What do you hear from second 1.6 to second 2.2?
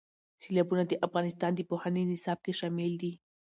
پوهنې